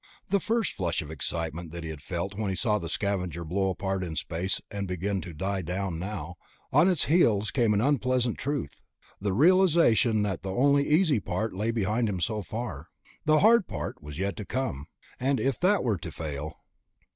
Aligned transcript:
The 0.31 0.39
first 0.39 0.73
flush 0.73 1.03
of 1.03 1.11
excitement 1.11 1.71
that 1.73 1.83
he 1.83 1.91
had 1.91 2.01
felt 2.01 2.33
when 2.33 2.49
he 2.49 2.55
saw 2.55 2.79
the 2.79 2.89
Scavenger 2.89 3.45
blow 3.45 3.69
apart 3.69 4.03
in 4.03 4.15
space 4.15 4.59
had 4.71 4.87
begun 4.87 5.21
to 5.21 5.31
die 5.31 5.61
down 5.61 5.99
now; 5.99 6.37
on 6.73 6.89
its 6.89 7.03
heels 7.05 7.51
came 7.51 7.69
the 7.77 7.85
unpleasant 7.87 8.39
truth, 8.39 8.81
the 9.19 9.31
realization 9.31 10.23
that 10.23 10.39
only 10.43 10.81
the 10.85 10.89
easy 10.91 11.19
part 11.19 11.53
lay 11.53 11.69
behind 11.69 12.09
him 12.09 12.19
so 12.19 12.41
far. 12.41 12.87
The 13.25 13.41
hard 13.41 13.67
part 13.67 14.01
was 14.01 14.17
yet 14.17 14.35
to 14.37 14.43
come, 14.43 14.87
and 15.19 15.39
if 15.39 15.59
that 15.59 15.83
were 15.83 15.99
to 15.99 16.11
fail.... 16.11 16.61